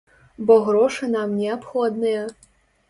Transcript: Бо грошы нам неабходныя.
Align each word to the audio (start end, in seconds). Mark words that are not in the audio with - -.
Бо 0.51 0.55
грошы 0.69 1.11
нам 1.17 1.37
неабходныя. 1.43 2.27